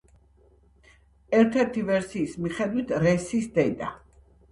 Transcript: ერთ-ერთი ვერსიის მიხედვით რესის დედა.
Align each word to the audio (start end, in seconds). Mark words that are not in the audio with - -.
ერთ-ერთი 1.39 1.83
ვერსიის 1.89 2.33
მიხედვით 2.45 2.95
რესის 3.05 3.47
დედა. 3.59 3.91